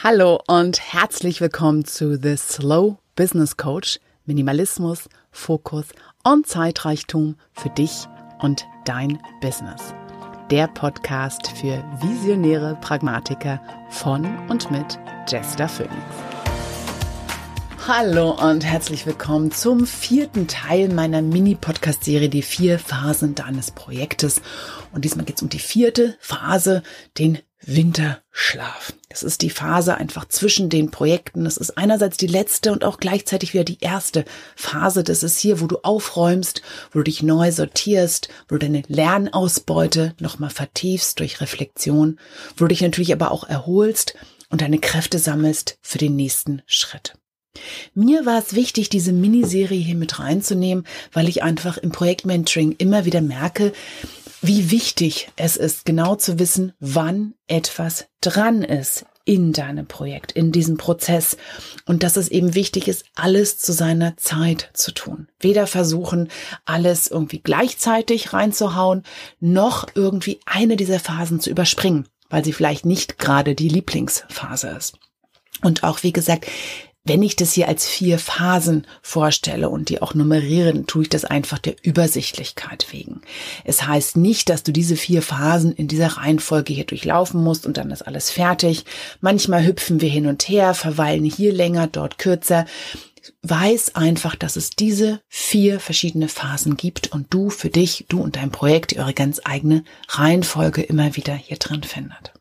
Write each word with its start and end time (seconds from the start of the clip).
Hallo 0.00 0.40
und 0.46 0.78
herzlich 0.92 1.40
willkommen 1.40 1.84
zu 1.84 2.16
The 2.22 2.36
Slow 2.36 2.98
Business 3.16 3.56
Coach. 3.56 3.98
Minimalismus, 4.26 5.08
Fokus 5.32 5.86
und 6.22 6.46
Zeitreichtum 6.46 7.34
für 7.52 7.70
dich 7.70 8.06
und 8.38 8.64
dein 8.84 9.18
Business. 9.40 9.92
Der 10.52 10.68
Podcast 10.68 11.48
für 11.48 11.82
visionäre 12.00 12.78
Pragmatiker 12.80 13.60
von 13.90 14.24
und 14.48 14.70
mit 14.70 15.00
Jester 15.26 15.68
Phoenix. 15.68 15.96
Hallo 17.88 18.38
und 18.38 18.64
herzlich 18.64 19.04
willkommen 19.04 19.50
zum 19.50 19.84
vierten 19.84 20.46
Teil 20.46 20.90
meiner 20.90 21.22
Mini-Podcast-Serie, 21.22 22.28
die 22.28 22.42
vier 22.42 22.78
Phasen 22.78 23.34
deines 23.34 23.72
Projektes. 23.72 24.42
Und 24.92 25.04
diesmal 25.04 25.24
geht 25.24 25.38
es 25.38 25.42
um 25.42 25.48
die 25.48 25.58
vierte 25.58 26.16
Phase, 26.20 26.84
den 27.18 27.38
Winterschlaf. 27.64 28.92
Das 29.08 29.22
ist 29.22 29.42
die 29.42 29.50
Phase 29.50 29.96
einfach 29.96 30.26
zwischen 30.28 30.68
den 30.68 30.90
Projekten. 30.90 31.44
Das 31.44 31.56
ist 31.56 31.76
einerseits 31.76 32.16
die 32.16 32.26
letzte 32.26 32.72
und 32.72 32.84
auch 32.84 32.98
gleichzeitig 32.98 33.52
wieder 33.52 33.64
die 33.64 33.80
erste 33.80 34.24
Phase. 34.54 35.02
Das 35.02 35.22
ist 35.22 35.38
hier, 35.38 35.60
wo 35.60 35.66
du 35.66 35.78
aufräumst, 35.82 36.62
wo 36.92 37.00
du 37.00 37.04
dich 37.04 37.22
neu 37.22 37.50
sortierst, 37.50 38.28
wo 38.48 38.54
du 38.54 38.60
deine 38.60 38.82
Lernausbeute 38.86 40.14
nochmal 40.20 40.50
vertiefst 40.50 41.20
durch 41.20 41.40
Reflexion, 41.40 42.18
wo 42.56 42.64
du 42.64 42.68
dich 42.68 42.82
natürlich 42.82 43.12
aber 43.12 43.32
auch 43.32 43.48
erholst 43.48 44.14
und 44.50 44.60
deine 44.60 44.78
Kräfte 44.78 45.18
sammelst 45.18 45.78
für 45.82 45.98
den 45.98 46.16
nächsten 46.16 46.62
Schritt. 46.66 47.14
Mir 47.94 48.24
war 48.26 48.38
es 48.38 48.54
wichtig, 48.54 48.88
diese 48.88 49.12
Miniserie 49.12 49.80
hier 49.80 49.96
mit 49.96 50.18
reinzunehmen, 50.20 50.84
weil 51.12 51.28
ich 51.28 51.42
einfach 51.42 51.78
im 51.78 51.90
Projektmentoring 51.90 52.76
immer 52.78 53.04
wieder 53.04 53.20
merke, 53.20 53.72
wie 54.40 54.70
wichtig 54.70 55.30
es 55.36 55.56
ist, 55.56 55.84
genau 55.84 56.14
zu 56.14 56.38
wissen, 56.38 56.72
wann 56.80 57.34
etwas 57.46 58.06
dran 58.20 58.62
ist 58.62 59.04
in 59.24 59.52
deinem 59.52 59.86
Projekt, 59.86 60.32
in 60.32 60.52
diesem 60.52 60.78
Prozess 60.78 61.36
und 61.84 62.02
dass 62.02 62.16
es 62.16 62.28
eben 62.28 62.54
wichtig 62.54 62.88
ist, 62.88 63.04
alles 63.14 63.58
zu 63.58 63.72
seiner 63.72 64.16
Zeit 64.16 64.70
zu 64.72 64.90
tun. 64.92 65.28
Weder 65.38 65.66
versuchen, 65.66 66.30
alles 66.64 67.08
irgendwie 67.08 67.40
gleichzeitig 67.40 68.32
reinzuhauen, 68.32 69.02
noch 69.38 69.86
irgendwie 69.94 70.40
eine 70.46 70.76
dieser 70.76 70.98
Phasen 70.98 71.40
zu 71.40 71.50
überspringen, 71.50 72.08
weil 72.30 72.42
sie 72.42 72.54
vielleicht 72.54 72.86
nicht 72.86 73.18
gerade 73.18 73.54
die 73.54 73.68
Lieblingsphase 73.68 74.68
ist. 74.68 74.98
Und 75.62 75.84
auch, 75.84 76.02
wie 76.02 76.12
gesagt, 76.12 76.46
wenn 77.08 77.22
ich 77.22 77.36
das 77.36 77.54
hier 77.54 77.68
als 77.68 77.86
vier 77.86 78.18
Phasen 78.18 78.86
vorstelle 79.02 79.68
und 79.70 79.88
die 79.88 80.02
auch 80.02 80.14
nummerieren, 80.14 80.86
tue 80.86 81.02
ich 81.02 81.08
das 81.08 81.24
einfach 81.24 81.58
der 81.58 81.74
Übersichtlichkeit 81.82 82.86
wegen. 82.92 83.22
Es 83.64 83.86
heißt 83.86 84.16
nicht, 84.16 84.48
dass 84.48 84.62
du 84.62 84.72
diese 84.72 84.96
vier 84.96 85.22
Phasen 85.22 85.72
in 85.72 85.88
dieser 85.88 86.18
Reihenfolge 86.18 86.72
hier 86.72 86.84
durchlaufen 86.84 87.42
musst 87.42 87.66
und 87.66 87.76
dann 87.76 87.90
ist 87.90 88.02
alles 88.02 88.30
fertig. 88.30 88.84
Manchmal 89.20 89.64
hüpfen 89.64 90.00
wir 90.00 90.10
hin 90.10 90.26
und 90.26 90.48
her, 90.48 90.74
verweilen 90.74 91.24
hier 91.24 91.52
länger, 91.52 91.86
dort 91.86 92.18
kürzer. 92.18 92.66
Weiß 93.42 93.94
einfach, 93.94 94.36
dass 94.36 94.56
es 94.56 94.70
diese 94.70 95.20
vier 95.28 95.80
verschiedene 95.80 96.28
Phasen 96.28 96.76
gibt 96.76 97.12
und 97.12 97.26
du 97.30 97.50
für 97.50 97.70
dich, 97.70 98.06
du 98.08 98.20
und 98.20 98.36
dein 98.36 98.50
Projekt, 98.50 98.96
eure 98.96 99.14
ganz 99.14 99.40
eigene 99.44 99.84
Reihenfolge 100.08 100.82
immer 100.82 101.16
wieder 101.16 101.34
hier 101.34 101.56
drin 101.56 101.82
findet 101.82 102.32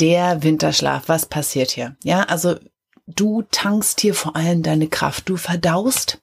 der 0.00 0.42
Winterschlaf, 0.42 1.08
was 1.08 1.26
passiert 1.26 1.70
hier? 1.70 1.96
Ja, 2.02 2.22
also 2.22 2.56
Du 3.16 3.42
tankst 3.50 4.00
hier 4.00 4.14
vor 4.14 4.36
allem 4.36 4.62
deine 4.62 4.88
Kraft. 4.88 5.28
Du 5.28 5.36
verdaust, 5.36 6.18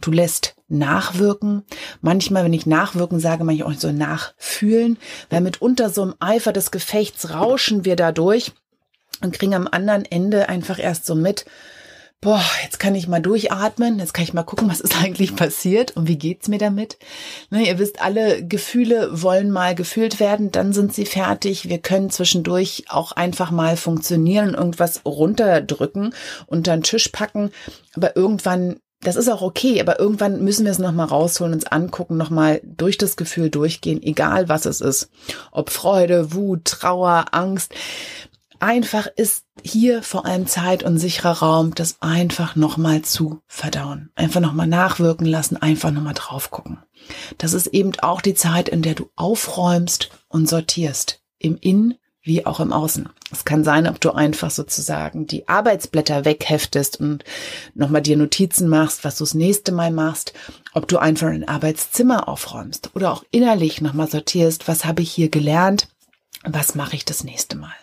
du 0.00 0.10
lässt 0.10 0.54
nachwirken. 0.68 1.64
Manchmal, 2.00 2.44
wenn 2.44 2.52
ich 2.52 2.66
nachwirken 2.66 3.20
sage, 3.20 3.44
manchmal 3.44 3.72
auch 3.72 3.78
so 3.78 3.92
nachfühlen, 3.92 4.98
weil 5.30 5.40
mitunter 5.40 5.90
so 5.90 6.02
im 6.02 6.14
Eifer 6.20 6.52
des 6.52 6.70
Gefechts 6.70 7.30
rauschen 7.30 7.84
wir 7.84 7.96
dadurch 7.96 8.52
und 9.22 9.32
kriegen 9.32 9.54
am 9.54 9.68
anderen 9.70 10.04
Ende 10.04 10.48
einfach 10.48 10.78
erst 10.78 11.06
so 11.06 11.14
mit, 11.14 11.44
boah, 12.24 12.42
jetzt 12.62 12.80
kann 12.80 12.94
ich 12.94 13.06
mal 13.06 13.20
durchatmen, 13.20 13.98
jetzt 13.98 14.14
kann 14.14 14.24
ich 14.24 14.32
mal 14.32 14.42
gucken, 14.42 14.68
was 14.68 14.80
ist 14.80 14.96
eigentlich 15.02 15.36
passiert 15.36 15.96
und 15.96 16.08
wie 16.08 16.16
geht's 16.16 16.48
mir 16.48 16.58
damit. 16.58 16.98
Ne, 17.50 17.68
ihr 17.68 17.78
wisst, 17.78 18.00
alle 18.02 18.44
Gefühle 18.44 19.22
wollen 19.22 19.50
mal 19.50 19.74
gefühlt 19.74 20.18
werden, 20.18 20.50
dann 20.50 20.72
sind 20.72 20.92
sie 20.94 21.04
fertig. 21.04 21.68
Wir 21.68 21.78
können 21.78 22.10
zwischendurch 22.10 22.86
auch 22.88 23.12
einfach 23.12 23.50
mal 23.50 23.76
funktionieren 23.76 24.48
und 24.48 24.54
irgendwas 24.54 25.02
runterdrücken, 25.04 26.14
unter 26.46 26.74
den 26.74 26.82
Tisch 26.82 27.08
packen, 27.08 27.50
aber 27.94 28.16
irgendwann 28.16 28.76
das 29.04 29.16
ist 29.16 29.28
auch 29.28 29.42
okay, 29.42 29.82
aber 29.82 30.00
irgendwann 30.00 30.42
müssen 30.42 30.64
wir 30.64 30.72
es 30.72 30.78
nochmal 30.78 31.06
rausholen, 31.06 31.52
uns 31.52 31.66
angucken, 31.66 32.16
nochmal 32.16 32.62
durch 32.64 32.96
das 32.96 33.16
Gefühl 33.16 33.50
durchgehen, 33.50 34.02
egal 34.02 34.48
was 34.48 34.64
es 34.64 34.80
ist. 34.80 35.10
Ob 35.52 35.68
Freude, 35.68 36.32
Wut, 36.32 36.64
Trauer, 36.64 37.26
Angst 37.32 37.74
einfach 38.64 39.06
ist 39.14 39.44
hier 39.62 40.02
vor 40.02 40.24
allem 40.26 40.46
Zeit 40.46 40.82
und 40.82 40.98
sicherer 40.98 41.38
Raum, 41.38 41.74
das 41.74 41.96
einfach 42.00 42.56
nochmal 42.56 43.02
zu 43.02 43.40
verdauen. 43.46 44.10
Einfach 44.14 44.40
nochmal 44.40 44.66
nachwirken 44.66 45.26
lassen, 45.26 45.56
einfach 45.56 45.90
nochmal 45.90 46.14
drauf 46.14 46.50
gucken. 46.50 46.78
Das 47.38 47.52
ist 47.52 47.68
eben 47.68 47.92
auch 48.00 48.20
die 48.20 48.34
Zeit, 48.34 48.68
in 48.68 48.82
der 48.82 48.94
du 48.94 49.10
aufräumst 49.16 50.10
und 50.28 50.48
sortierst. 50.48 51.20
Im 51.38 51.58
Innen 51.60 51.94
wie 52.22 52.46
auch 52.46 52.58
im 52.58 52.72
Außen. 52.72 53.08
Es 53.30 53.44
kann 53.44 53.64
sein, 53.64 53.86
ob 53.86 54.00
du 54.00 54.12
einfach 54.12 54.50
sozusagen 54.50 55.26
die 55.26 55.46
Arbeitsblätter 55.46 56.24
wegheftest 56.24 56.98
und 56.98 57.22
nochmal 57.74 58.00
dir 58.00 58.16
Notizen 58.16 58.68
machst, 58.68 59.04
was 59.04 59.18
du 59.18 59.24
das 59.24 59.34
nächste 59.34 59.72
Mal 59.72 59.90
machst, 59.90 60.32
ob 60.72 60.88
du 60.88 60.96
einfach 60.96 61.28
ein 61.28 61.46
Arbeitszimmer 61.46 62.26
aufräumst 62.28 62.92
oder 62.94 63.12
auch 63.12 63.24
innerlich 63.30 63.82
nochmal 63.82 64.08
sortierst, 64.08 64.68
was 64.68 64.86
habe 64.86 65.02
ich 65.02 65.12
hier 65.12 65.28
gelernt, 65.28 65.88
was 66.44 66.74
mache 66.74 66.96
ich 66.96 67.04
das 67.04 67.24
nächste 67.24 67.58
Mal. 67.58 67.74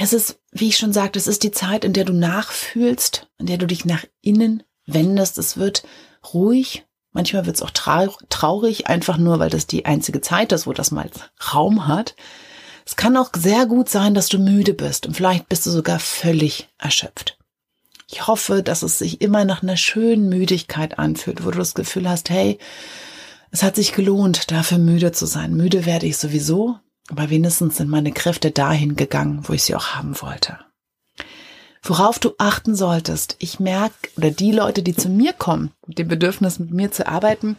Es 0.00 0.12
ist, 0.12 0.38
wie 0.52 0.68
ich 0.68 0.76
schon 0.76 0.92
sagte, 0.92 1.18
es 1.18 1.26
ist 1.26 1.42
die 1.42 1.50
Zeit, 1.50 1.84
in 1.84 1.92
der 1.92 2.04
du 2.04 2.12
nachfühlst, 2.12 3.28
in 3.38 3.46
der 3.46 3.58
du 3.58 3.66
dich 3.66 3.84
nach 3.84 4.04
innen 4.20 4.62
wendest. 4.86 5.38
Es 5.38 5.56
wird 5.56 5.82
ruhig. 6.32 6.86
Manchmal 7.10 7.46
wird 7.46 7.56
es 7.56 7.62
auch 7.62 7.72
traurig, 7.72 8.86
einfach 8.86 9.18
nur, 9.18 9.40
weil 9.40 9.50
das 9.50 9.66
die 9.66 9.86
einzige 9.86 10.20
Zeit 10.20 10.52
ist, 10.52 10.68
wo 10.68 10.72
das 10.72 10.92
mal 10.92 11.10
Raum 11.52 11.88
hat. 11.88 12.14
Es 12.86 12.94
kann 12.94 13.16
auch 13.16 13.30
sehr 13.36 13.66
gut 13.66 13.88
sein, 13.88 14.14
dass 14.14 14.28
du 14.28 14.38
müde 14.38 14.72
bist 14.72 15.04
und 15.04 15.14
vielleicht 15.16 15.48
bist 15.48 15.66
du 15.66 15.70
sogar 15.70 15.98
völlig 15.98 16.68
erschöpft. 16.78 17.36
Ich 18.08 18.28
hoffe, 18.28 18.62
dass 18.62 18.82
es 18.82 19.00
sich 19.00 19.20
immer 19.20 19.44
nach 19.44 19.64
einer 19.64 19.76
schönen 19.76 20.28
Müdigkeit 20.28 21.00
anfühlt, 21.00 21.44
wo 21.44 21.50
du 21.50 21.58
das 21.58 21.74
Gefühl 21.74 22.08
hast, 22.08 22.30
hey, 22.30 22.58
es 23.50 23.64
hat 23.64 23.74
sich 23.74 23.94
gelohnt, 23.94 24.52
dafür 24.52 24.78
müde 24.78 25.10
zu 25.10 25.26
sein. 25.26 25.56
Müde 25.56 25.86
werde 25.86 26.06
ich 26.06 26.18
sowieso, 26.18 26.78
aber 27.10 27.30
wenigstens 27.30 27.76
sind 27.76 27.88
meine 27.88 28.12
Kräfte 28.12 28.50
dahin 28.50 28.96
gegangen, 28.96 29.40
wo 29.44 29.52
ich 29.52 29.62
sie 29.62 29.74
auch 29.74 29.88
haben 29.88 30.20
wollte. 30.20 30.58
Worauf 31.82 32.18
du 32.18 32.32
achten 32.38 32.74
solltest, 32.74 33.36
ich 33.38 33.60
merke, 33.60 33.94
oder 34.16 34.30
die 34.30 34.52
Leute, 34.52 34.82
die 34.82 34.94
zu 34.94 35.08
mir 35.08 35.32
kommen, 35.32 35.70
mit 35.86 35.98
dem 35.98 36.08
Bedürfnis, 36.08 36.58
mit 36.58 36.72
mir 36.72 36.90
zu 36.90 37.06
arbeiten, 37.06 37.56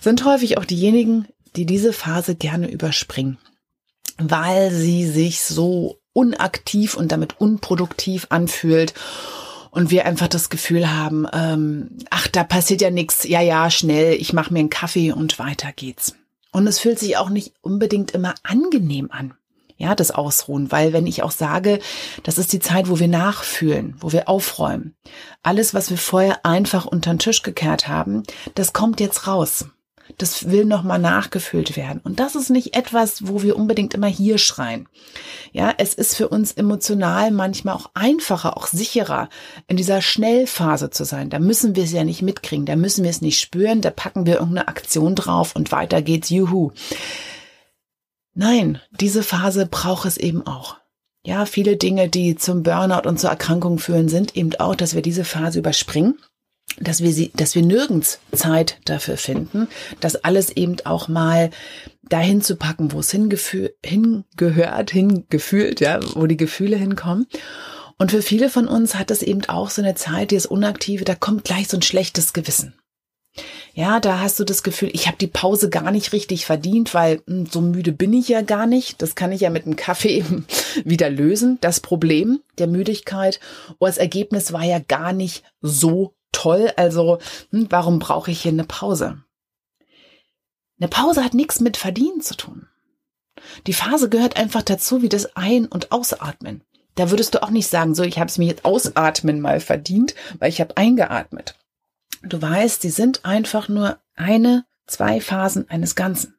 sind 0.00 0.24
häufig 0.24 0.58
auch 0.58 0.64
diejenigen, 0.64 1.26
die 1.56 1.66
diese 1.66 1.92
Phase 1.92 2.34
gerne 2.34 2.70
überspringen, 2.70 3.38
weil 4.18 4.70
sie 4.70 5.06
sich 5.06 5.42
so 5.42 5.98
unaktiv 6.12 6.96
und 6.96 7.12
damit 7.12 7.40
unproduktiv 7.40 8.26
anfühlt 8.28 8.94
und 9.70 9.90
wir 9.90 10.04
einfach 10.04 10.28
das 10.28 10.50
Gefühl 10.50 10.92
haben, 10.92 11.26
ähm, 11.32 11.96
ach, 12.10 12.28
da 12.28 12.44
passiert 12.44 12.82
ja 12.82 12.90
nichts, 12.90 13.24
ja, 13.24 13.40
ja, 13.40 13.70
schnell, 13.70 14.14
ich 14.14 14.32
mache 14.34 14.52
mir 14.52 14.60
einen 14.60 14.70
Kaffee 14.70 15.12
und 15.12 15.38
weiter 15.38 15.72
geht's. 15.72 16.14
Und 16.52 16.66
es 16.66 16.78
fühlt 16.78 16.98
sich 16.98 17.16
auch 17.16 17.30
nicht 17.30 17.54
unbedingt 17.62 18.12
immer 18.12 18.34
angenehm 18.42 19.10
an. 19.10 19.34
Ja, 19.78 19.96
das 19.96 20.12
Ausruhen, 20.12 20.70
weil 20.70 20.92
wenn 20.92 21.08
ich 21.08 21.24
auch 21.24 21.32
sage, 21.32 21.80
das 22.22 22.38
ist 22.38 22.52
die 22.52 22.60
Zeit, 22.60 22.88
wo 22.88 23.00
wir 23.00 23.08
nachfühlen, 23.08 23.96
wo 23.98 24.12
wir 24.12 24.28
aufräumen. 24.28 24.94
Alles, 25.42 25.74
was 25.74 25.90
wir 25.90 25.98
vorher 25.98 26.46
einfach 26.46 26.86
unter 26.86 27.12
den 27.12 27.18
Tisch 27.18 27.42
gekehrt 27.42 27.88
haben, 27.88 28.22
das 28.54 28.72
kommt 28.72 29.00
jetzt 29.00 29.26
raus. 29.26 29.64
Das 30.18 30.50
will 30.50 30.64
nochmal 30.64 30.98
nachgefüllt 30.98 31.76
werden. 31.76 32.00
Und 32.04 32.20
das 32.20 32.34
ist 32.34 32.50
nicht 32.50 32.76
etwas, 32.76 33.26
wo 33.26 33.42
wir 33.42 33.56
unbedingt 33.56 33.94
immer 33.94 34.06
hier 34.06 34.38
schreien. 34.38 34.88
Ja, 35.52 35.74
es 35.78 35.94
ist 35.94 36.16
für 36.16 36.28
uns 36.28 36.52
emotional 36.52 37.30
manchmal 37.30 37.74
auch 37.74 37.90
einfacher, 37.94 38.56
auch 38.56 38.66
sicherer, 38.66 39.28
in 39.66 39.76
dieser 39.76 40.02
Schnellphase 40.02 40.90
zu 40.90 41.04
sein. 41.04 41.30
Da 41.30 41.38
müssen 41.38 41.76
wir 41.76 41.84
es 41.84 41.92
ja 41.92 42.04
nicht 42.04 42.22
mitkriegen, 42.22 42.66
da 42.66 42.76
müssen 42.76 43.04
wir 43.04 43.10
es 43.10 43.20
nicht 43.20 43.40
spüren, 43.40 43.80
da 43.80 43.90
packen 43.90 44.26
wir 44.26 44.34
irgendeine 44.34 44.68
Aktion 44.68 45.14
drauf 45.14 45.54
und 45.56 45.72
weiter 45.72 46.02
geht's, 46.02 46.30
juhu. 46.30 46.72
Nein, 48.34 48.80
diese 48.98 49.22
Phase 49.22 49.66
braucht 49.66 50.06
es 50.06 50.16
eben 50.16 50.46
auch. 50.46 50.76
Ja, 51.24 51.46
viele 51.46 51.76
Dinge, 51.76 52.08
die 52.08 52.34
zum 52.34 52.62
Burnout 52.62 53.08
und 53.08 53.20
zur 53.20 53.30
Erkrankung 53.30 53.78
führen, 53.78 54.08
sind 54.08 54.36
eben 54.36 54.54
auch, 54.56 54.74
dass 54.74 54.94
wir 54.94 55.02
diese 55.02 55.24
Phase 55.24 55.60
überspringen 55.60 56.18
dass 56.80 57.02
wir 57.02 57.12
sie, 57.12 57.32
dass 57.34 57.54
wir 57.54 57.62
nirgends 57.62 58.20
Zeit 58.32 58.78
dafür 58.84 59.16
finden, 59.16 59.68
das 60.00 60.16
alles 60.16 60.50
eben 60.56 60.76
auch 60.84 61.08
mal 61.08 61.50
dahin 62.02 62.42
zu 62.42 62.56
packen, 62.56 62.92
wo 62.92 63.00
es 63.00 63.10
hingehört, 63.10 64.90
hingefühlt, 64.90 65.80
ja, 65.80 66.00
wo 66.14 66.26
die 66.26 66.36
Gefühle 66.36 66.76
hinkommen. 66.76 67.26
Und 67.98 68.10
für 68.10 68.22
viele 68.22 68.48
von 68.48 68.68
uns 68.68 68.96
hat 68.96 69.10
es 69.10 69.22
eben 69.22 69.44
auch 69.46 69.70
so 69.70 69.82
eine 69.82 69.94
Zeit, 69.94 70.30
die 70.30 70.36
ist 70.36 70.46
unaktive, 70.46 71.04
da 71.04 71.14
kommt 71.14 71.44
gleich 71.44 71.68
so 71.68 71.76
ein 71.76 71.82
schlechtes 71.82 72.32
Gewissen. 72.32 72.74
Ja, 73.74 74.00
da 74.00 74.20
hast 74.20 74.38
du 74.38 74.44
das 74.44 74.62
Gefühl, 74.62 74.90
ich 74.92 75.06
habe 75.06 75.16
die 75.16 75.26
Pause 75.26 75.70
gar 75.70 75.90
nicht 75.90 76.12
richtig 76.12 76.44
verdient, 76.44 76.92
weil 76.92 77.22
hm, 77.26 77.46
so 77.46 77.62
müde 77.62 77.92
bin 77.92 78.12
ich 78.12 78.28
ja 78.28 78.42
gar 78.42 78.66
nicht. 78.66 79.00
Das 79.00 79.14
kann 79.14 79.32
ich 79.32 79.40
ja 79.40 79.50
mit 79.50 79.64
einem 79.64 79.76
Kaffee 79.76 80.08
eben 80.18 80.46
wieder 80.84 81.08
lösen, 81.08 81.58
das 81.60 81.80
Problem 81.80 82.40
der 82.58 82.66
Müdigkeit. 82.66 83.40
Und 83.78 83.88
das 83.88 83.98
Ergebnis 83.98 84.52
war 84.52 84.64
ja 84.64 84.78
gar 84.78 85.12
nicht 85.12 85.42
so 85.62 86.14
toll. 86.32 86.72
Also, 86.76 87.18
hm, 87.50 87.66
warum 87.70 87.98
brauche 87.98 88.30
ich 88.30 88.42
hier 88.42 88.52
eine 88.52 88.64
Pause? 88.64 89.22
Eine 90.78 90.88
Pause 90.88 91.24
hat 91.24 91.34
nichts 91.34 91.60
mit 91.60 91.76
Verdienen 91.76 92.20
zu 92.20 92.34
tun. 92.34 92.68
Die 93.66 93.72
Phase 93.72 94.08
gehört 94.08 94.36
einfach 94.36 94.62
dazu 94.62 95.02
wie 95.02 95.08
das 95.08 95.36
Ein- 95.36 95.66
und 95.66 95.92
Ausatmen. 95.92 96.64
Da 96.94 97.10
würdest 97.10 97.34
du 97.34 97.42
auch 97.42 97.50
nicht 97.50 97.68
sagen, 97.68 97.94
so, 97.94 98.02
ich 98.02 98.18
habe 98.18 98.28
es 98.28 98.38
mir 98.38 98.46
jetzt 98.46 98.64
ausatmen 98.64 99.40
mal 99.40 99.60
verdient, 99.60 100.14
weil 100.38 100.50
ich 100.50 100.60
habe 100.60 100.76
eingeatmet. 100.76 101.56
Du 102.22 102.40
weißt, 102.40 102.82
sie 102.82 102.90
sind 102.90 103.24
einfach 103.24 103.68
nur 103.68 103.98
eine, 104.14 104.64
zwei 104.86 105.20
Phasen 105.20 105.68
eines 105.70 105.94
Ganzen. 105.94 106.34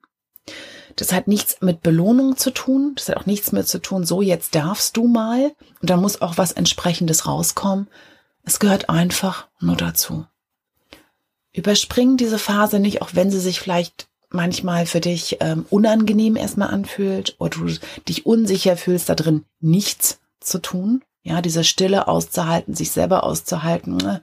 Das 0.95 1.11
hat 1.11 1.27
nichts 1.27 1.57
mit 1.61 1.81
Belohnung 1.81 2.37
zu 2.37 2.51
tun. 2.51 2.93
Das 2.95 3.09
hat 3.09 3.17
auch 3.17 3.25
nichts 3.25 3.51
mit 3.51 3.67
zu 3.67 3.79
tun, 3.79 4.05
so 4.05 4.21
jetzt 4.21 4.53
darfst 4.55 4.95
du 4.95 5.07
mal. 5.07 5.53
Und 5.81 5.89
da 5.89 5.97
muss 5.97 6.21
auch 6.21 6.37
was 6.37 6.51
entsprechendes 6.51 7.25
rauskommen. 7.25 7.87
Es 8.43 8.59
gehört 8.59 8.89
einfach 8.89 9.47
nur 9.59 9.77
dazu. 9.77 10.25
Überspring 11.53 12.17
diese 12.17 12.39
Phase 12.39 12.79
nicht, 12.79 13.01
auch 13.01 13.11
wenn 13.13 13.31
sie 13.31 13.39
sich 13.39 13.59
vielleicht 13.59 14.07
manchmal 14.29 14.85
für 14.85 14.99
dich 14.99 15.37
ähm, 15.39 15.65
unangenehm 15.69 16.35
erstmal 16.35 16.69
anfühlt 16.69 17.35
oder 17.39 17.57
du 17.57 17.65
dich 18.07 18.25
unsicher 18.25 18.75
fühlst, 18.75 19.07
da 19.07 19.15
drin 19.15 19.45
nichts 19.59 20.19
zu 20.39 20.59
tun. 20.59 21.03
Ja, 21.25 21.41
diese 21.41 21.63
Stille 21.63 22.09
auszuhalten, 22.09 22.75
sich 22.75 22.91
selber 22.91 23.23
auszuhalten. 23.23 24.19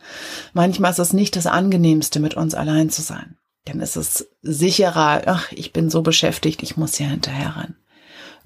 Manchmal 0.53 0.91
ist 0.91 0.99
es 0.99 1.15
nicht 1.15 1.35
das 1.35 1.47
Angenehmste, 1.47 2.21
mit 2.21 2.35
uns 2.35 2.55
allein 2.55 2.91
zu 2.91 3.01
sein. 3.01 3.39
Dann 3.65 3.81
ist 3.81 3.97
es 3.97 4.29
sicherer, 4.43 5.23
ach, 5.25 5.51
ich 5.53 5.73
bin 5.73 5.89
so 5.89 6.03
beschäftigt, 6.03 6.63
ich 6.63 6.77
muss 6.77 6.97
hier 6.97 7.09
hinterher 7.09 7.57
rennen. 7.57 7.77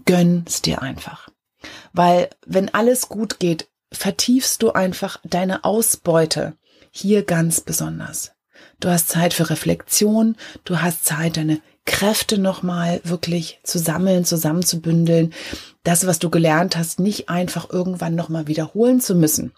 Gönn's 0.04 0.62
dir 0.62 0.82
einfach. 0.82 1.28
Weil 1.92 2.30
wenn 2.46 2.72
alles 2.72 3.08
gut 3.08 3.40
geht, 3.40 3.68
vertiefst 3.96 4.62
du 4.62 4.72
einfach 4.72 5.20
deine 5.24 5.64
Ausbeute 5.64 6.56
hier 6.90 7.22
ganz 7.24 7.60
besonders. 7.60 8.32
Du 8.80 8.88
hast 8.88 9.08
Zeit 9.08 9.34
für 9.34 9.50
Reflexion, 9.50 10.36
du 10.64 10.80
hast 10.80 11.04
Zeit, 11.04 11.36
deine 11.36 11.60
Kräfte 11.86 12.38
nochmal 12.38 13.00
wirklich 13.04 13.60
zu 13.62 13.78
sammeln, 13.78 14.24
zusammenzubündeln, 14.24 15.34
das, 15.82 16.06
was 16.06 16.18
du 16.18 16.30
gelernt 16.30 16.76
hast, 16.76 16.98
nicht 16.98 17.28
einfach 17.28 17.70
irgendwann 17.70 18.14
nochmal 18.14 18.46
wiederholen 18.46 19.00
zu 19.00 19.14
müssen, 19.14 19.52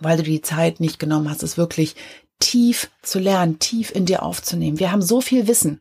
weil 0.00 0.16
du 0.16 0.22
die 0.22 0.40
Zeit 0.40 0.80
nicht 0.80 0.98
genommen 0.98 1.28
hast, 1.28 1.42
es 1.42 1.56
wirklich 1.56 1.96
tief 2.38 2.90
zu 3.02 3.18
lernen, 3.18 3.58
tief 3.58 3.90
in 3.90 4.06
dir 4.06 4.22
aufzunehmen. 4.22 4.78
Wir 4.78 4.92
haben 4.92 5.02
so 5.02 5.20
viel 5.20 5.48
Wissen. 5.48 5.80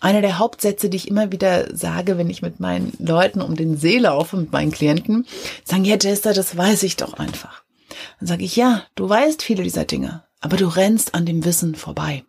Einer 0.00 0.20
der 0.20 0.38
Hauptsätze, 0.38 0.88
die 0.88 0.96
ich 0.96 1.08
immer 1.08 1.32
wieder 1.32 1.74
sage, 1.74 2.18
wenn 2.18 2.30
ich 2.30 2.42
mit 2.42 2.60
meinen 2.60 2.92
Leuten 2.98 3.40
um 3.40 3.56
den 3.56 3.76
See 3.76 3.98
laufe, 3.98 4.36
mit 4.36 4.52
meinen 4.52 4.72
Klienten, 4.72 5.26
sagen, 5.64 5.84
ja, 5.84 5.96
Jester, 6.00 6.32
das 6.32 6.56
weiß 6.56 6.82
ich 6.82 6.96
doch 6.96 7.14
einfach. 7.14 7.62
Dann 8.18 8.28
sage 8.28 8.44
ich, 8.44 8.56
ja, 8.56 8.84
du 8.94 9.08
weißt 9.08 9.42
viele 9.42 9.62
dieser 9.62 9.84
Dinge, 9.84 10.24
aber 10.40 10.56
du 10.56 10.66
rennst 10.66 11.14
an 11.14 11.26
dem 11.26 11.44
Wissen 11.44 11.74
vorbei 11.74 12.24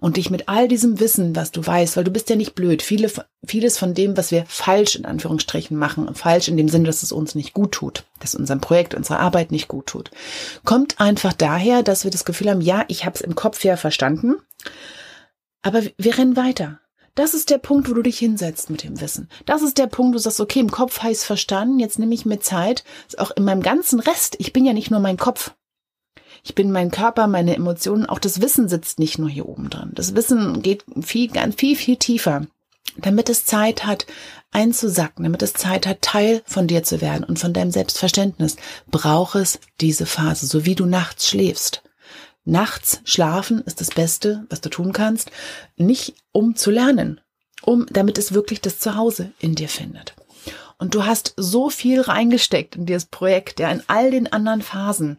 und 0.00 0.16
dich 0.16 0.30
mit 0.30 0.48
all 0.48 0.68
diesem 0.68 1.00
Wissen, 1.00 1.36
was 1.36 1.50
du 1.50 1.64
weißt, 1.64 1.96
weil 1.96 2.04
du 2.04 2.10
bist 2.10 2.30
ja 2.30 2.36
nicht 2.36 2.54
blöd, 2.54 2.82
viele, 2.82 3.10
vieles 3.44 3.78
von 3.78 3.94
dem, 3.94 4.16
was 4.16 4.30
wir 4.30 4.44
falsch 4.46 4.96
in 4.96 5.04
Anführungsstrichen 5.04 5.76
machen, 5.76 6.14
falsch 6.14 6.48
in 6.48 6.56
dem 6.56 6.68
Sinne, 6.68 6.86
dass 6.86 7.02
es 7.02 7.12
uns 7.12 7.34
nicht 7.34 7.52
gut 7.52 7.72
tut, 7.72 8.04
dass 8.20 8.34
unserem 8.34 8.60
Projekt, 8.60 8.94
unserer 8.94 9.20
Arbeit 9.20 9.52
nicht 9.52 9.68
gut 9.68 9.86
tut, 9.86 10.10
kommt 10.64 11.00
einfach 11.00 11.32
daher, 11.32 11.82
dass 11.82 12.04
wir 12.04 12.10
das 12.10 12.24
Gefühl 12.24 12.50
haben, 12.50 12.60
ja, 12.60 12.84
ich 12.88 13.04
habe 13.04 13.14
es 13.14 13.20
im 13.20 13.34
Kopf 13.34 13.62
ja 13.64 13.76
verstanden, 13.76 14.36
aber 15.62 15.82
wir 15.96 16.18
rennen 16.18 16.36
weiter. 16.36 16.80
Das 17.14 17.34
ist 17.34 17.50
der 17.50 17.58
Punkt, 17.58 17.90
wo 17.90 17.94
du 17.94 18.02
dich 18.02 18.18
hinsetzt 18.18 18.70
mit 18.70 18.84
dem 18.84 19.00
Wissen. 19.00 19.28
Das 19.44 19.62
ist 19.62 19.78
der 19.78 19.88
Punkt, 19.88 20.12
wo 20.12 20.16
du 20.16 20.18
sagst, 20.20 20.40
okay, 20.40 20.60
im 20.60 20.70
Kopf 20.70 21.02
heißt 21.02 21.24
verstanden, 21.24 21.80
jetzt 21.80 21.98
nehme 21.98 22.14
ich 22.14 22.24
mir 22.24 22.40
Zeit, 22.40 22.84
auch 23.18 23.30
in 23.32 23.44
meinem 23.44 23.62
ganzen 23.62 24.00
Rest, 24.00 24.36
ich 24.38 24.52
bin 24.52 24.64
ja 24.64 24.72
nicht 24.72 24.90
nur 24.90 25.00
mein 25.00 25.16
Kopf, 25.16 25.54
ich 26.42 26.54
bin 26.54 26.72
mein 26.72 26.90
Körper, 26.90 27.26
meine 27.26 27.54
Emotionen, 27.54 28.06
auch 28.06 28.18
das 28.18 28.40
Wissen 28.40 28.68
sitzt 28.68 28.98
nicht 28.98 29.18
nur 29.18 29.28
hier 29.28 29.48
oben 29.48 29.70
drin. 29.70 29.90
Das 29.94 30.14
Wissen 30.14 30.62
geht 30.62 30.84
viel, 31.02 31.28
ganz 31.28 31.56
viel, 31.56 31.76
viel 31.76 31.96
tiefer. 31.96 32.46
Damit 32.96 33.28
es 33.28 33.44
Zeit 33.44 33.84
hat, 33.86 34.06
einzusacken, 34.50 35.22
damit 35.22 35.42
es 35.42 35.52
Zeit 35.52 35.86
hat, 35.86 36.02
Teil 36.02 36.42
von 36.44 36.66
dir 36.66 36.82
zu 36.82 37.00
werden 37.00 37.24
und 37.24 37.38
von 37.38 37.52
deinem 37.52 37.70
Selbstverständnis, 37.70 38.56
braucht 38.90 39.36
es 39.36 39.60
diese 39.80 40.06
Phase, 40.06 40.46
so 40.46 40.64
wie 40.64 40.74
du 40.74 40.86
nachts 40.86 41.28
schläfst. 41.28 41.82
Nachts 42.44 43.00
schlafen 43.04 43.60
ist 43.62 43.80
das 43.80 43.90
Beste, 43.90 44.46
was 44.48 44.60
du 44.60 44.70
tun 44.70 44.92
kannst, 44.92 45.30
nicht 45.76 46.14
um 46.32 46.56
zu 46.56 46.70
lernen, 46.70 47.20
um, 47.62 47.86
damit 47.90 48.18
es 48.18 48.32
wirklich 48.32 48.60
das 48.60 48.78
Zuhause 48.78 49.32
in 49.38 49.54
dir 49.54 49.68
findet. 49.68 50.14
Und 50.78 50.94
du 50.94 51.04
hast 51.04 51.34
so 51.36 51.68
viel 51.68 52.00
reingesteckt 52.00 52.76
in 52.76 52.86
dieses 52.86 53.04
Projekt, 53.04 53.60
ja, 53.60 53.70
in 53.70 53.82
all 53.86 54.10
den 54.10 54.32
anderen 54.32 54.62
Phasen. 54.62 55.18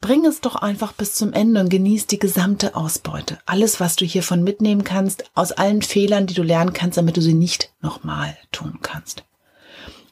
Bring 0.00 0.26
es 0.26 0.40
doch 0.40 0.56
einfach 0.56 0.92
bis 0.92 1.14
zum 1.14 1.32
Ende 1.32 1.60
und 1.60 1.68
genieß 1.68 2.08
die 2.08 2.18
gesamte 2.18 2.74
Ausbeute. 2.74 3.38
Alles, 3.46 3.78
was 3.78 3.94
du 3.96 4.04
hiervon 4.04 4.42
mitnehmen 4.42 4.82
kannst, 4.84 5.24
aus 5.34 5.52
allen 5.52 5.82
Fehlern, 5.82 6.26
die 6.26 6.34
du 6.34 6.42
lernen 6.42 6.72
kannst, 6.72 6.98
damit 6.98 7.16
du 7.16 7.22
sie 7.22 7.34
nicht 7.34 7.72
nochmal 7.80 8.36
tun 8.50 8.80
kannst. 8.82 9.24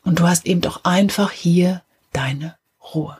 Und 0.05 0.21
du 0.21 0.29
hast 0.29 0.47
eben 0.47 0.61
doch 0.61 0.85
einfach 0.85 1.33
hier 1.33 1.83
deine 2.13 2.57
Ruhe. 2.95 3.19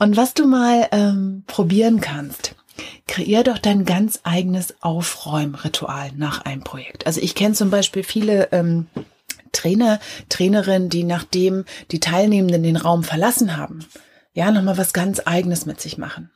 Und 0.00 0.16
was 0.16 0.32
du 0.32 0.46
mal 0.46 0.88
ähm, 0.92 1.44
probieren 1.46 2.00
kannst, 2.00 2.54
kreier 3.06 3.44
doch 3.44 3.58
dein 3.58 3.84
ganz 3.84 4.20
eigenes 4.22 4.82
Aufräumritual 4.82 6.12
nach 6.16 6.40
einem 6.46 6.64
Projekt. 6.64 7.06
Also 7.06 7.20
ich 7.20 7.34
kenne 7.34 7.54
zum 7.54 7.68
Beispiel 7.68 8.02
viele 8.02 8.48
ähm, 8.50 8.86
Trainer, 9.52 10.00
Trainerinnen, 10.30 10.88
die 10.88 11.04
nachdem 11.04 11.66
die 11.90 12.00
Teilnehmenden 12.00 12.62
den 12.62 12.76
Raum 12.76 13.04
verlassen 13.04 13.58
haben, 13.58 13.84
ja, 14.32 14.50
nochmal 14.50 14.78
was 14.78 14.94
ganz 14.94 15.20
eigenes 15.26 15.66
mit 15.66 15.82
sich 15.82 15.98
machen. 15.98 16.30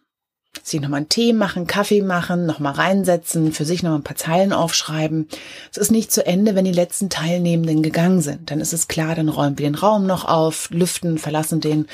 Sie 0.62 0.80
nochmal 0.80 0.98
einen 0.98 1.08
Tee 1.08 1.32
machen, 1.32 1.66
Kaffee 1.66 2.02
machen, 2.02 2.46
nochmal 2.46 2.74
reinsetzen, 2.74 3.52
für 3.52 3.64
sich 3.64 3.82
nochmal 3.82 3.98
ein 3.98 4.04
paar 4.04 4.16
Zeilen 4.16 4.52
aufschreiben. 4.52 5.28
Es 5.70 5.76
ist 5.76 5.90
nicht 5.90 6.12
zu 6.12 6.24
Ende, 6.24 6.54
wenn 6.54 6.64
die 6.64 6.72
letzten 6.72 7.10
Teilnehmenden 7.10 7.82
gegangen 7.82 8.20
sind. 8.20 8.50
Dann 8.50 8.60
ist 8.60 8.72
es 8.72 8.88
klar, 8.88 9.14
dann 9.14 9.28
räumen 9.28 9.58
wir 9.58 9.66
den 9.66 9.74
Raum 9.74 10.06
noch 10.06 10.24
auf, 10.24 10.70
lüften, 10.70 11.18
verlassen 11.18 11.60
den, 11.60 11.86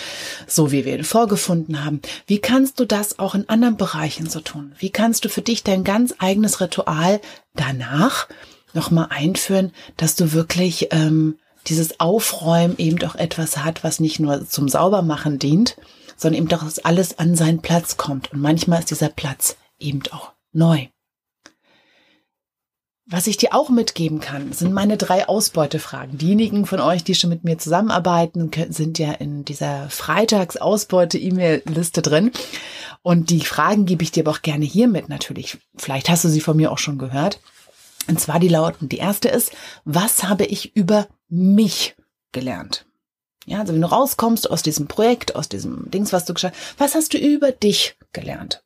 so 0.47 0.73
wie 0.73 0.85
wir 0.85 0.97
ihn 0.97 1.05
vorgefunden 1.05 1.85
haben. 1.85 2.01
Wie 2.27 2.39
kannst 2.39 2.79
du 2.79 2.85
das 2.85 3.19
auch 3.19 3.35
in 3.35 3.49
anderen 3.49 3.77
Bereichen 3.77 4.29
so 4.29 4.41
tun? 4.41 4.73
Wie 4.79 4.91
kannst 4.91 5.25
du 5.25 5.29
für 5.29 5.43
dich 5.43 5.65
dein 5.65 5.85
ganz 5.85 6.15
eigenes 6.19 6.61
Ritual 6.61 7.21
danach 7.55 8.29
nochmal 8.75 9.09
einführen, 9.11 9.73
dass 9.97 10.15
du 10.15 10.33
wirklich 10.33 10.89
ähm, 10.91 11.37
dieses 11.67 12.01
Aufräumen 12.01 12.77
eben 12.79 13.03
auch 13.05 13.15
etwas 13.15 13.59
hat, 13.59 13.85
was 13.85 14.01
nicht 14.01 14.21
nur 14.21 14.47
zum 14.47 14.69
Saubermachen 14.69 15.38
dient, 15.38 15.76
sondern 16.21 16.39
eben 16.39 16.49
doch, 16.49 16.62
dass 16.62 16.79
alles 16.81 17.19
an 17.19 17.35
seinen 17.35 17.62
Platz 17.62 17.97
kommt. 17.97 18.33
Und 18.33 18.41
manchmal 18.41 18.81
ist 18.81 18.91
dieser 18.91 19.09
Platz 19.09 19.57
eben 19.79 20.03
auch 20.11 20.33
neu. 20.53 20.89
Was 23.07 23.27
ich 23.27 23.39
dir 23.39 23.55
auch 23.55 23.71
mitgeben 23.71 24.21
kann, 24.21 24.53
sind 24.53 24.73
meine 24.73 24.97
drei 24.97 25.27
Ausbeutefragen. 25.27 26.19
Diejenigen 26.19 26.65
von 26.65 26.79
euch, 26.79 27.03
die 27.03 27.17
schon 27.17 27.31
mit 27.31 27.43
mir 27.43 27.59
zusammenarbeiten, 27.59 28.53
sind 28.69 29.00
ja 29.00 29.11
in 29.12 29.45
dieser 29.45 29.91
Freitags-Ausbeute-E-Mail-Liste 29.91 32.03
drin. 32.03 32.31
Und 33.03 33.31
die 33.31 33.41
Fragen 33.41 33.87
gebe 33.87 34.05
ich 34.05 34.12
dir 34.12 34.23
aber 34.23 34.31
auch 34.31 34.43
gerne 34.43 34.65
hier 34.65 34.87
mit 34.87 35.09
natürlich. 35.09 35.59
Vielleicht 35.77 36.09
hast 36.09 36.23
du 36.23 36.29
sie 36.29 36.41
von 36.41 36.57
mir 36.57 36.71
auch 36.71 36.79
schon 36.79 36.99
gehört. 36.99 37.41
Und 38.07 38.21
zwar 38.21 38.39
die 38.39 38.49
lauten. 38.49 38.89
Die 38.89 38.99
erste 38.99 39.29
ist, 39.29 39.50
was 39.85 40.23
habe 40.23 40.45
ich 40.45 40.77
über 40.77 41.09
mich 41.29 41.97
gelernt? 42.31 42.87
Ja, 43.50 43.59
also 43.59 43.75
wenn 43.75 43.80
du 43.80 43.90
rauskommst 43.90 44.49
aus 44.49 44.62
diesem 44.62 44.87
Projekt, 44.87 45.35
aus 45.35 45.49
diesem 45.49 45.90
Dings, 45.90 46.12
was 46.12 46.25
du 46.25 46.35
geschafft 46.35 46.57
was 46.78 46.95
hast 46.95 47.14
du 47.14 47.19
über 47.19 47.50
dich 47.50 47.97
gelernt? 48.12 48.62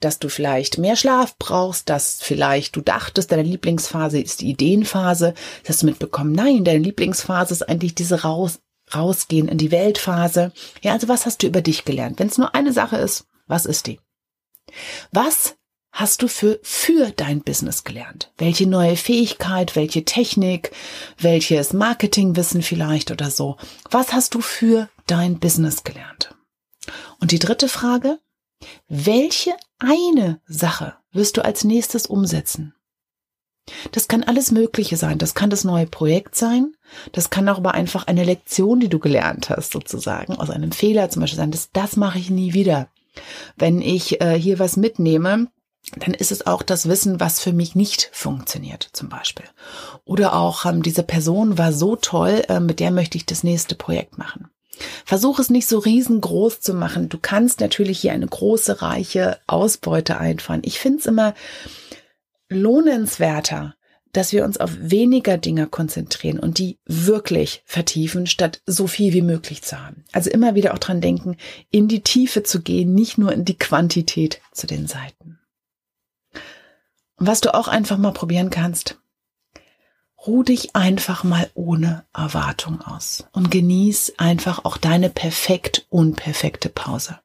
Dass 0.00 0.18
du 0.18 0.28
vielleicht 0.28 0.76
mehr 0.76 0.96
Schlaf 0.96 1.38
brauchst, 1.38 1.88
dass 1.88 2.20
vielleicht 2.20 2.74
du 2.74 2.80
dachtest, 2.80 3.30
deine 3.30 3.44
Lieblingsphase 3.44 4.18
ist 4.18 4.40
die 4.40 4.50
Ideenphase. 4.50 5.34
Das 5.62 5.76
hast 5.76 5.82
du 5.82 5.86
mitbekommen. 5.86 6.32
Nein, 6.32 6.64
deine 6.64 6.80
Lieblingsphase 6.80 7.54
ist 7.54 7.62
eigentlich 7.62 7.94
diese 7.94 8.22
raus, 8.22 8.58
rausgehen 8.92 9.46
in 9.46 9.56
die 9.56 9.70
Weltphase. 9.70 10.50
Ja, 10.82 10.94
also 10.94 11.06
was 11.06 11.26
hast 11.26 11.44
du 11.44 11.46
über 11.46 11.62
dich 11.62 11.84
gelernt? 11.84 12.18
Wenn 12.18 12.26
es 12.26 12.36
nur 12.36 12.56
eine 12.56 12.72
Sache 12.72 12.96
ist, 12.96 13.28
was 13.46 13.66
ist 13.66 13.86
die? 13.86 14.00
Was 15.12 15.54
hast 15.94 16.22
du 16.22 16.28
für, 16.28 16.58
für 16.62 17.10
dein 17.10 17.40
Business 17.40 17.84
gelernt? 17.84 18.32
Welche 18.36 18.66
neue 18.66 18.96
Fähigkeit, 18.96 19.76
welche 19.76 20.04
Technik, 20.04 20.72
welches 21.18 21.72
Marketingwissen 21.72 22.62
vielleicht 22.62 23.10
oder 23.12 23.30
so? 23.30 23.56
Was 23.90 24.12
hast 24.12 24.34
du 24.34 24.40
für 24.40 24.90
dein 25.06 25.38
Business 25.38 25.84
gelernt? 25.84 26.34
Und 27.20 27.30
die 27.30 27.38
dritte 27.38 27.68
Frage, 27.68 28.18
welche 28.88 29.54
eine 29.78 30.40
Sache 30.46 30.96
wirst 31.12 31.36
du 31.36 31.44
als 31.44 31.62
nächstes 31.62 32.06
umsetzen? 32.06 32.74
Das 33.92 34.08
kann 34.08 34.24
alles 34.24 34.50
Mögliche 34.50 34.96
sein. 34.96 35.18
Das 35.18 35.34
kann 35.34 35.48
das 35.48 35.64
neue 35.64 35.86
Projekt 35.86 36.34
sein. 36.34 36.74
Das 37.12 37.30
kann 37.30 37.48
auch 37.48 37.58
aber 37.58 37.72
einfach 37.72 38.06
eine 38.08 38.24
Lektion, 38.24 38.80
die 38.80 38.88
du 38.88 38.98
gelernt 38.98 39.48
hast, 39.48 39.72
sozusagen, 39.72 40.36
aus 40.36 40.50
einem 40.50 40.72
Fehler 40.72 41.08
zum 41.08 41.20
Beispiel 41.20 41.38
sein. 41.38 41.50
Das, 41.50 41.70
das 41.72 41.96
mache 41.96 42.18
ich 42.18 42.30
nie 42.30 42.52
wieder. 42.52 42.88
Wenn 43.56 43.80
ich 43.80 44.20
äh, 44.20 44.38
hier 44.38 44.58
was 44.58 44.76
mitnehme, 44.76 45.48
dann 45.96 46.14
ist 46.14 46.32
es 46.32 46.46
auch 46.46 46.62
das 46.62 46.88
Wissen, 46.88 47.20
was 47.20 47.40
für 47.40 47.52
mich 47.52 47.74
nicht 47.74 48.10
funktioniert, 48.12 48.88
zum 48.92 49.08
Beispiel. 49.08 49.46
Oder 50.04 50.34
auch, 50.34 50.64
ähm, 50.64 50.82
diese 50.82 51.02
Person 51.02 51.58
war 51.58 51.72
so 51.72 51.96
toll, 51.96 52.42
äh, 52.48 52.60
mit 52.60 52.80
der 52.80 52.90
möchte 52.90 53.16
ich 53.16 53.26
das 53.26 53.44
nächste 53.44 53.74
Projekt 53.74 54.18
machen. 54.18 54.48
Versuch 55.04 55.38
es 55.38 55.50
nicht 55.50 55.68
so 55.68 55.78
riesengroß 55.78 56.60
zu 56.60 56.74
machen. 56.74 57.08
Du 57.08 57.18
kannst 57.18 57.60
natürlich 57.60 58.00
hier 58.00 58.12
eine 58.12 58.26
große, 58.26 58.82
reiche 58.82 59.38
Ausbeute 59.46 60.18
einfahren. 60.18 60.62
Ich 60.64 60.80
finde 60.80 60.98
es 60.98 61.06
immer 61.06 61.34
lohnenswerter, 62.48 63.74
dass 64.12 64.32
wir 64.32 64.44
uns 64.44 64.58
auf 64.58 64.70
weniger 64.78 65.38
Dinge 65.38 65.66
konzentrieren 65.66 66.38
und 66.38 66.58
die 66.58 66.78
wirklich 66.86 67.62
vertiefen, 67.66 68.26
statt 68.26 68.62
so 68.64 68.86
viel 68.86 69.12
wie 69.12 69.22
möglich 69.22 69.62
zu 69.62 69.80
haben. 69.80 70.04
Also 70.12 70.30
immer 70.30 70.54
wieder 70.54 70.72
auch 70.72 70.78
dran 70.78 71.00
denken, 71.00 71.36
in 71.70 71.88
die 71.88 72.02
Tiefe 72.02 72.42
zu 72.42 72.62
gehen, 72.62 72.94
nicht 72.94 73.18
nur 73.18 73.32
in 73.32 73.44
die 73.44 73.58
Quantität 73.58 74.40
zu 74.52 74.66
den 74.66 74.86
Seiten. 74.86 75.33
Was 77.16 77.40
du 77.40 77.54
auch 77.54 77.68
einfach 77.68 77.96
mal 77.96 78.12
probieren 78.12 78.50
kannst, 78.50 78.98
ruh 80.26 80.42
dich 80.42 80.74
einfach 80.74 81.24
mal 81.24 81.50
ohne 81.54 82.04
Erwartung 82.12 82.80
aus 82.80 83.24
und 83.32 83.50
genieß 83.50 84.14
einfach 84.18 84.64
auch 84.64 84.76
deine 84.76 85.10
perfekt 85.10 85.86
unperfekte 85.90 86.68
Pause. 86.68 87.18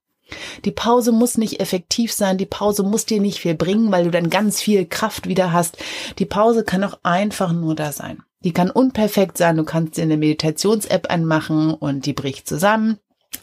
Die 0.66 0.72
Pause 0.72 1.12
muss 1.12 1.38
nicht 1.38 1.60
effektiv 1.60 2.14
sein, 2.14 2.38
die 2.38 2.46
Pause 2.46 2.84
muss 2.84 3.06
dir 3.06 3.20
nicht 3.20 3.40
viel 3.40 3.56
bringen, 3.56 3.92
weil 3.92 4.04
du 4.04 4.12
dann 4.12 4.30
ganz 4.30 4.62
viel 4.62 4.86
Kraft 4.86 5.28
wieder 5.28 5.52
hast. 5.52 5.78
Die 6.20 6.26
Pause 6.26 6.64
kann 6.64 6.84
auch 6.84 7.00
einfach 7.02 7.52
nur 7.52 7.74
da 7.74 7.92
sein. 7.92 8.22
Die 8.42 8.54
kann 8.54 8.70
unperfekt 8.70 9.38
sein, 9.38 9.58
du 9.58 9.64
kannst 9.64 9.98
dir 9.98 10.04
eine 10.04 10.18
Meditations-App 10.18 11.12
anmachen 11.12 11.74
und 11.74 12.06
die 12.06 12.14
bricht 12.14 12.48
zusammen. 12.48 13.00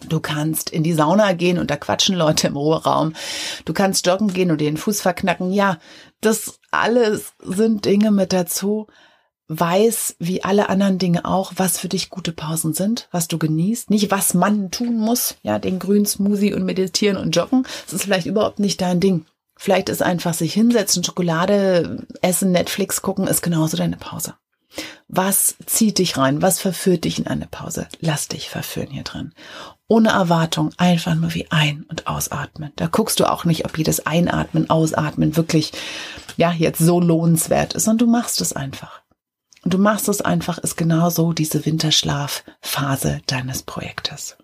Du 0.08 0.20
kannst 0.20 0.70
in 0.70 0.82
die 0.82 0.92
Sauna 0.92 1.32
gehen 1.32 1.58
und 1.58 1.70
da 1.70 1.76
quatschen 1.76 2.16
Leute 2.16 2.46
im 2.48 2.56
Ruheraum. 2.56 3.14
Du 3.64 3.72
kannst 3.72 4.06
joggen 4.06 4.32
gehen 4.32 4.50
und 4.50 4.60
den 4.60 4.76
Fuß 4.76 5.00
verknacken. 5.00 5.52
Ja, 5.52 5.78
das 6.20 6.58
alles 6.70 7.34
sind 7.42 7.84
Dinge 7.84 8.10
mit 8.10 8.32
dazu. 8.32 8.86
Weiß, 9.48 10.16
wie 10.18 10.42
alle 10.42 10.68
anderen 10.68 10.98
Dinge 10.98 11.25
auch, 11.25 11.52
was 11.56 11.78
für 11.78 11.88
dich 11.88 12.10
gute 12.10 12.32
Pausen 12.32 12.75
sind, 12.75 13.08
was 13.12 13.28
du 13.28 13.38
genießt. 13.38 13.90
Nicht, 13.90 14.10
was 14.10 14.34
man 14.34 14.72
tun 14.72 14.98
muss. 14.98 15.36
Ja, 15.42 15.60
den 15.60 15.78
grünen 15.78 16.06
Smoothie 16.06 16.52
und 16.52 16.64
meditieren 16.64 17.16
und 17.16 17.36
joggen. 17.36 17.64
Das 17.84 17.94
ist 17.94 18.02
vielleicht 18.02 18.26
überhaupt 18.26 18.58
nicht 18.58 18.80
dein 18.80 18.98
Ding. 18.98 19.25
Vielleicht 19.56 19.88
ist 19.88 20.02
einfach 20.02 20.34
sich 20.34 20.52
hinsetzen, 20.52 21.02
Schokolade 21.02 22.06
essen, 22.20 22.52
Netflix 22.52 23.02
gucken, 23.02 23.26
ist 23.26 23.40
genauso 23.40 23.76
deine 23.76 23.96
Pause. 23.96 24.34
Was 25.09 25.56
zieht 25.66 25.99
dich 25.99 26.16
rein? 26.16 26.42
Was 26.42 26.61
verführt 26.61 27.04
dich 27.04 27.18
in 27.18 27.26
eine 27.26 27.47
Pause? 27.47 27.88
Lass 28.00 28.28
dich 28.28 28.49
verführen 28.49 28.90
hier 28.90 29.04
drin 29.04 29.33
ohne 29.88 30.11
Erwartung 30.11 30.71
einfach 30.78 31.14
nur 31.14 31.35
wie 31.35 31.50
ein- 31.50 31.85
und 31.88 32.06
ausatmen. 32.06 32.73
Da 32.76 32.87
guckst 32.87 33.21
du 33.21 33.30
auch 33.30 33.45
nicht, 33.45 33.64
ob 33.64 33.78
jedes 33.78 34.06
Einatmen, 34.06 34.68
Ausatmen 34.68 35.37
wirklich, 35.37 35.73
ja, 36.37 36.52
jetzt 36.52 36.80
so 36.80 37.00
lohnenswert 37.00 37.75
ist, 37.75 37.85
sondern 37.85 38.06
du 38.06 38.12
machst 38.12 38.40
es 38.40 38.52
einfach. 38.52 39.02
Und 39.62 39.75
du 39.75 39.78
machst 39.78 40.09
es 40.09 40.21
einfach, 40.21 40.59
ist 40.59 40.76
genauso 40.76 41.33
diese 41.33 41.64
Winterschlafphase 41.64 43.21
deines 43.26 43.62
Projektes. 43.62 44.37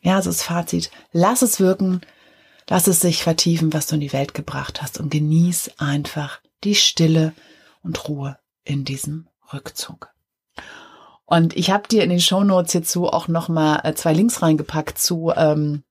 Ja, 0.00 0.16
also 0.16 0.30
das 0.30 0.42
Fazit, 0.42 0.90
lass 1.12 1.42
es 1.42 1.60
wirken, 1.60 2.00
lass 2.68 2.88
es 2.88 3.00
sich 3.00 3.22
vertiefen, 3.22 3.72
was 3.72 3.86
du 3.86 3.94
in 3.94 4.00
die 4.00 4.12
Welt 4.12 4.34
gebracht 4.34 4.82
hast 4.82 4.98
und 4.98 5.10
genieß 5.10 5.72
einfach 5.78 6.40
die 6.64 6.74
Stille 6.74 7.34
und 7.82 8.08
Ruhe 8.08 8.38
in 8.64 8.84
diesem 8.84 9.28
Rückzug. 9.52 10.10
Und 11.24 11.56
ich 11.56 11.70
habe 11.70 11.88
dir 11.88 12.04
in 12.04 12.10
den 12.10 12.20
Show 12.20 12.44
Notes 12.44 12.72
hierzu 12.72 13.06
auch 13.06 13.28
nochmal 13.28 13.80
äh, 13.84 13.94
zwei 13.94 14.12
Links 14.12 14.42
reingepackt 14.42 14.98
zu 14.98 15.32
ähm, 15.34 15.82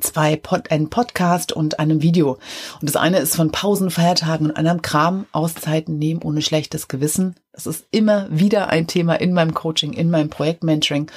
zwei 0.00 0.36
Pod, 0.36 0.70
ein 0.70 0.88
Podcast 0.88 1.52
und 1.52 1.78
einem 1.78 2.02
Video. 2.02 2.38
Und 2.80 2.88
das 2.88 2.96
eine 2.96 3.18
ist 3.18 3.36
von 3.36 3.50
Pausen, 3.50 3.90
Feiertagen 3.90 4.46
und 4.46 4.56
anderem 4.56 4.82
Kram, 4.82 5.26
Auszeiten 5.32 5.98
nehmen 5.98 6.22
ohne 6.22 6.42
schlechtes 6.42 6.88
Gewissen. 6.88 7.34
Das 7.52 7.66
ist 7.66 7.86
immer 7.90 8.28
wieder 8.30 8.68
ein 8.68 8.86
Thema 8.86 9.14
in 9.14 9.32
meinem 9.32 9.54
Coaching, 9.54 9.92
in 9.92 10.08
meinem 10.08 10.30
Projektmentoring. 10.30 11.10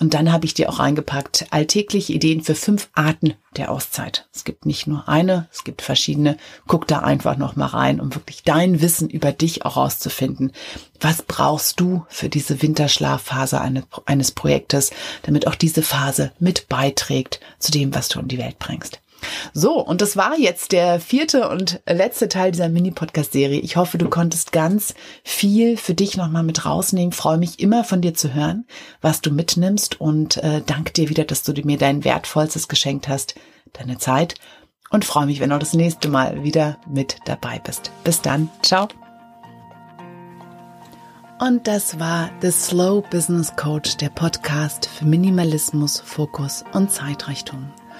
Und 0.00 0.14
dann 0.14 0.32
habe 0.32 0.46
ich 0.46 0.54
dir 0.54 0.70
auch 0.70 0.78
reingepackt 0.78 1.46
alltägliche 1.50 2.14
Ideen 2.14 2.42
für 2.42 2.54
fünf 2.54 2.88
Arten 2.94 3.34
der 3.56 3.70
Auszeit. 3.70 4.26
Es 4.32 4.44
gibt 4.44 4.64
nicht 4.64 4.86
nur 4.86 5.08
eine, 5.08 5.46
es 5.52 5.62
gibt 5.62 5.82
verschiedene. 5.82 6.38
Guck 6.66 6.88
da 6.88 7.00
einfach 7.00 7.36
noch 7.36 7.54
mal 7.54 7.66
rein, 7.66 8.00
um 8.00 8.14
wirklich 8.14 8.42
dein 8.42 8.80
Wissen 8.80 9.10
über 9.10 9.30
dich 9.30 9.66
auch 9.66 9.76
rauszufinden. 9.76 10.52
Was 11.00 11.22
brauchst 11.22 11.78
du 11.80 12.06
für 12.08 12.30
diese 12.30 12.62
Winterschlafphase 12.62 13.60
eines 14.06 14.32
Projektes, 14.32 14.90
damit 15.22 15.46
auch 15.46 15.54
diese 15.54 15.82
Phase 15.82 16.32
mit 16.38 16.68
beiträgt 16.68 17.40
zu 17.58 17.70
dem, 17.70 17.94
was 17.94 18.08
du 18.08 18.20
in 18.20 18.28
die 18.28 18.38
Welt 18.38 18.58
bringst? 18.58 19.00
So, 19.52 19.78
und 19.80 20.00
das 20.00 20.16
war 20.16 20.38
jetzt 20.38 20.72
der 20.72 21.00
vierte 21.00 21.48
und 21.48 21.80
letzte 21.88 22.28
Teil 22.28 22.52
dieser 22.52 22.68
Mini-Podcast-Serie. 22.68 23.60
Ich 23.60 23.76
hoffe, 23.76 23.98
du 23.98 24.08
konntest 24.08 24.52
ganz 24.52 24.94
viel 25.22 25.76
für 25.76 25.94
dich 25.94 26.16
nochmal 26.16 26.42
mit 26.42 26.64
rausnehmen. 26.64 27.12
freue 27.12 27.38
mich 27.38 27.60
immer 27.60 27.84
von 27.84 28.00
dir 28.00 28.14
zu 28.14 28.34
hören, 28.34 28.66
was 29.00 29.20
du 29.20 29.30
mitnimmst 29.30 30.00
und 30.00 30.36
äh, 30.38 30.62
danke 30.64 30.92
dir 30.92 31.08
wieder, 31.08 31.24
dass 31.24 31.42
du 31.42 31.52
mir 31.64 31.78
dein 31.78 32.04
wertvollstes 32.04 32.68
geschenkt 32.68 33.08
hast, 33.08 33.34
deine 33.72 33.98
Zeit 33.98 34.34
und 34.90 35.04
freue 35.04 35.26
mich, 35.26 35.40
wenn 35.40 35.50
du 35.50 35.58
das 35.58 35.74
nächste 35.74 36.08
Mal 36.08 36.44
wieder 36.44 36.78
mit 36.86 37.18
dabei 37.24 37.58
bist. 37.58 37.90
Bis 38.04 38.22
dann, 38.22 38.48
ciao. 38.62 38.88
Und 41.40 41.66
das 41.66 41.98
war 41.98 42.30
The 42.40 42.50
Slow 42.50 43.02
Business 43.10 43.54
Coach, 43.56 43.96
der 43.96 44.08
Podcast 44.08 44.86
für 44.86 45.04
Minimalismus, 45.04 46.00
Fokus 46.00 46.64
und 46.72 46.92
Zeitrichtung. 46.92 47.72